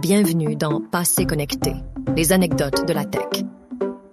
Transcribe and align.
Bienvenue 0.00 0.56
dans 0.56 0.80
Passé 0.80 1.26
connecté, 1.26 1.74
les 2.16 2.32
anecdotes 2.32 2.88
de 2.88 2.92
la 2.94 3.04
tech. 3.04 3.44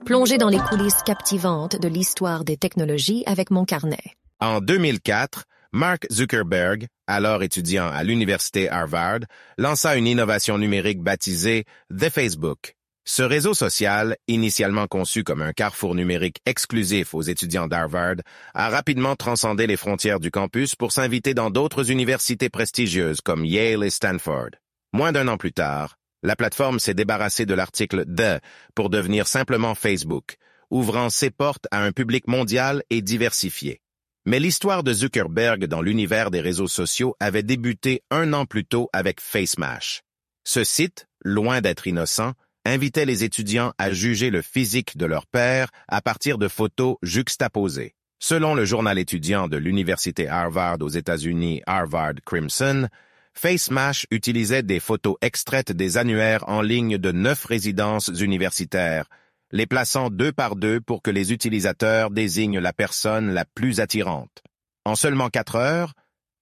Plongez 0.05 0.38
dans 0.38 0.50
les 0.50 0.60
coulisses 0.60 1.02
captivantes 1.05 1.79
de 1.79 1.88
l'histoire 1.88 2.44
des 2.44 2.57
technologies 2.57 3.23
avec 3.25 3.52
mon 3.52 3.63
carnet. 3.63 4.18
En 4.42 4.60
2004, 4.60 5.46
Mark 5.71 6.05
Zuckerberg, 6.11 6.88
alors 7.07 7.42
étudiant 7.42 7.88
à 7.88 8.04
l'université 8.04 8.70
Harvard, 8.70 9.20
lança 9.57 9.96
une 9.96 10.07
innovation 10.07 10.57
numérique 10.57 11.02
baptisée 11.02 11.64
The 11.89 12.10
Facebook. 12.10 12.75
Ce 13.06 13.24
réseau 13.24 13.54
social, 13.54 14.18
initialement 14.28 14.88
conçu 14.88 15.24
comme 15.24 15.42
un 15.42 15.54
carrefour 15.54 15.96
numérique 15.96 16.42
exclusif 16.46 17.14
aux 17.14 17.21
étudiants 17.21 17.68
d'Harvard, 17.68 18.18
a 18.54 18.68
rapidement 18.68 19.15
transcendé 19.15 19.68
les 19.68 19.78
frontières 19.78 20.19
du 20.19 20.32
campus 20.32 20.75
pour 20.75 20.92
s'inviter 20.92 21.33
dans 21.33 21.50
d'autres 21.50 21.92
universités 21.92 22.50
prestigieuses 22.50 23.21
comme 23.21 23.46
Yale 23.46 23.86
et 23.86 23.89
Stanford. 23.89 24.50
Moins 24.93 25.11
d'un 25.11 25.27
an 25.27 25.37
plus 25.37 25.54
tard, 25.54 25.97
la 26.23 26.36
plateforme 26.36 26.79
s'est 26.79 26.93
débarrassée 26.93 27.45
de 27.45 27.54
l'article 27.54 28.05
The 28.05 28.41
pour 28.75 28.89
devenir 28.89 29.28
simplement 29.28 29.75
Facebook, 29.75 30.37
ouvrant 30.69 31.09
ses 31.09 31.29
portes 31.29 31.68
à 31.71 31.83
un 31.83 31.91
public 31.91 32.28
mondial 32.28 32.83
et 32.89 33.02
diversifié. 33.02 33.81
Mais 34.25 34.39
l'histoire 34.39 34.83
de 34.83 34.92
Zuckerberg 34.92 35.67
dans 35.67 35.81
l'univers 35.81 36.31
des 36.31 36.42
réseaux 36.42 36.67
sociaux 36.67 37.16
avait 37.19 37.44
débuté 37.44 38.03
un 38.11 38.33
an 38.33 38.45
plus 38.45 38.66
tôt 38.66 38.89
avec 38.92 39.22
FaceMash. 39.22 40.02
Ce 40.44 40.64
site, 40.64 41.08
loin 41.23 41.61
d'être 41.61 41.88
innocent, 41.88 42.33
invitait 42.66 43.06
les 43.06 43.23
étudiants 43.23 43.73
à 43.78 43.92
juger 43.92 44.30
le 44.30 44.42
physique 44.42 44.97
de 44.97 45.06
leur 45.06 45.28
père 45.28 45.69
à 45.88 46.02
partir 46.02 46.38
de 46.38 46.47
photos 46.47 46.97
juxtaposées. 47.02 47.94
Selon 48.19 48.56
le 48.56 48.66
journal 48.66 48.97
étudiant 48.97 49.47
de 49.47 49.58
l'Université 49.58 50.28
Harvard 50.28 50.78
aux 50.81 50.89
États-Unis 50.89 51.61
Harvard 51.66 52.16
Crimson, 52.25 52.89
FaceMash 53.38 54.08
utilisait 54.09 54.64
des 54.64 54.80
photos 54.80 55.16
extraites 55.22 55.72
des 55.72 55.98
annuaires 55.98 56.44
en 56.50 56.64
ligne 56.64 56.98
de 56.98 57.12
neuf 57.12 57.45
résidences 57.45 58.08
universitaires, 58.08 59.06
les 59.52 59.67
plaçant 59.67 60.09
deux 60.09 60.31
par 60.31 60.56
deux 60.56 60.81
pour 60.81 61.03
que 61.03 61.12
les 61.12 61.31
utilisateurs 61.31 62.09
désignent 62.09 62.59
la 62.59 62.73
personne 62.73 63.30
la 63.30 63.45
plus 63.45 63.80
attirante. 63.80 64.42
En 64.86 64.95
seulement 64.95 65.30
quatre 65.30 65.56
heures, 65.56 65.94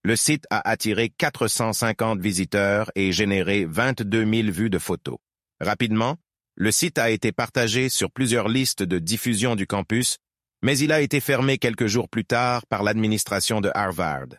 le 0.03 0.15
site 0.15 0.45
a 0.49 0.69
attiré 0.69 1.09
450 1.09 2.21
visiteurs 2.21 2.89
et 2.95 3.11
généré 3.11 3.65
22 3.65 4.25
000 4.25 4.51
vues 4.51 4.69
de 4.69 4.79
photos. 4.79 5.17
Rapidement, 5.59 6.15
le 6.55 6.71
site 6.71 6.97
a 6.97 7.09
été 7.09 7.33
partagé 7.33 7.89
sur 7.89 8.09
plusieurs 8.09 8.47
listes 8.47 8.83
de 8.83 8.99
diffusion 8.99 9.57
du 9.57 9.67
campus, 9.67 10.17
mais 10.61 10.77
il 10.77 10.93
a 10.93 11.01
été 11.01 11.19
fermé 11.19 11.57
quelques 11.57 11.87
jours 11.87 12.07
plus 12.07 12.23
tard 12.23 12.65
par 12.67 12.83
l'administration 12.83 13.59
de 13.59 13.69
Harvard. 13.75 14.29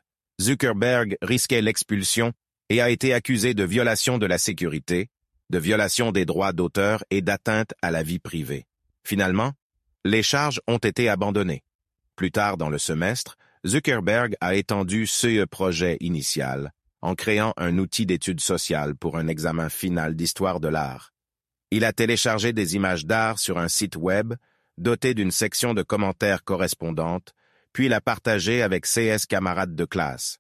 Zuckerberg 0.41 1.19
risquait 1.21 1.61
l'expulsion 1.61 2.33
et 2.69 2.81
a 2.81 2.91
été 2.91 3.15
accusé 3.15 3.55
de 3.55 3.65
violation 3.65 4.19
de 4.19 4.27
la 4.27 4.39
sécurité, 4.39 5.09
de 5.51 5.59
violation 5.59 6.13
des 6.13 6.25
droits 6.25 6.53
d'auteur 6.53 7.05
et 7.11 7.23
d'atteinte 7.23 7.75
à 7.83 7.91
la 7.91 8.03
vie 8.03 8.19
privée. 8.19 8.67
Finalement, 9.05 9.53
les 10.05 10.23
charges 10.23 10.61
ont 10.67 10.79
été 10.79 11.09
abandonnées. 11.09 11.63
Plus 12.17 12.31
tard 12.31 12.57
dans 12.57 12.71
le 12.71 12.79
semestre, 12.79 13.37
Zuckerberg 13.67 14.35
a 14.41 14.55
étendu 14.55 15.07
ce 15.07 15.45
projet 15.45 15.97
initial 16.01 16.73
en 17.03 17.15
créant 17.15 17.53
un 17.57 17.79
outil 17.79 18.07
d'étude 18.07 18.41
sociale 18.41 18.97
pour 18.97 19.17
un 19.17 19.29
examen 19.29 19.69
final 19.69 20.17
d'histoire 20.17 20.61
de 20.61 20.69
l'art. 20.69 21.13
Il 21.71 21.85
a 21.85 21.93
téléchargé 21.93 22.53
des 22.53 22.75
images 22.75 23.07
d'art 23.07 23.39
sur 23.39 23.59
un 23.59 23.69
site 23.69 23.97
web 23.97 24.35
doté 24.79 25.15
d'une 25.15 25.31
section 25.31 25.75
de 25.75 25.83
commentaires 25.83 26.45
correspondante, 26.45 27.33
puis 27.73 27.89
l'a 27.89 28.01
partagé 28.01 28.63
avec 28.63 28.87
ses 28.87 29.17
camarades 29.29 29.75
de 29.75 29.85
classe. 29.85 30.39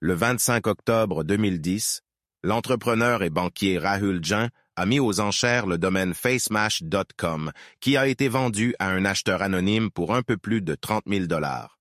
Le 0.00 0.12
25 0.12 0.66
octobre 0.66 1.24
2010, 1.24 2.02
l'entrepreneur 2.42 3.22
et 3.22 3.30
banquier 3.30 3.78
Rahul 3.78 4.22
Jain 4.22 4.50
a 4.76 4.84
mis 4.84 5.00
aux 5.00 5.20
enchères 5.20 5.64
le 5.64 5.78
domaine 5.78 6.12
facemash.com, 6.12 7.50
qui 7.80 7.96
a 7.96 8.06
été 8.06 8.28
vendu 8.28 8.74
à 8.78 8.90
un 8.90 9.06
acheteur 9.06 9.40
anonyme 9.40 9.90
pour 9.90 10.14
un 10.14 10.20
peu 10.20 10.36
plus 10.36 10.60
de 10.60 10.74
30 10.74 11.04
000 11.06 11.24
dollars. 11.24 11.78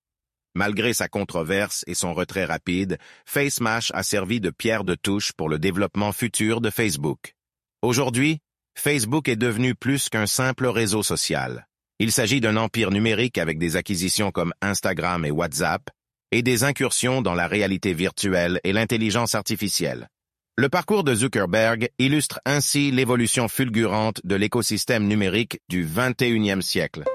Malgré 0.56 0.94
sa 0.94 1.10
controverse 1.10 1.84
et 1.88 1.94
son 1.94 2.14
retrait 2.14 2.46
rapide, 2.46 3.00
FaceMash 3.26 3.92
a 3.94 4.02
servi 4.02 4.40
de 4.40 4.50
pierre 4.50 4.86
de 4.86 4.96
touche 4.96 5.34
pour 5.34 5.50
le 5.50 5.60
développement 5.60 6.14
futur 6.14 6.62
de 6.62 6.70
Facebook. 6.70 7.36
Aujourd'hui, 7.82 8.40
Facebook 8.78 9.28
est 9.28 9.36
devenu 9.36 9.76
plus 9.76 10.08
qu'un 10.08 10.26
simple 10.26 10.68
réseau 10.68 11.04
social. 11.04 11.68
Il 12.00 12.14
s'agit 12.14 12.40
d'un 12.40 12.56
empire 12.56 12.92
numérique 12.92 13.38
avec 13.38 13.60
des 13.60 13.76
acquisitions 13.76 14.32
comme 14.32 14.54
Instagram 14.62 15.26
et 15.26 15.32
WhatsApp 15.32 15.90
et 16.36 16.42
des 16.42 16.66
incursions 16.66 17.22
dans 17.22 17.34
la 17.34 17.48
réalité 17.48 17.94
virtuelle 17.94 18.60
et 18.66 18.74
l'intelligence 18.74 19.36
artificielle. 19.36 20.10
Le 20.58 20.68
parcours 20.68 21.06
de 21.06 21.16
Zuckerberg 21.16 21.88
illustre 21.98 22.42
ainsi 22.46 22.92
l'évolution 22.92 23.48
fulgurante 23.48 24.20
de 24.26 24.36
l'écosystème 24.36 25.08
numérique 25.08 25.62
du 25.70 25.86
21e 25.86 26.60
siècle. 26.60 27.06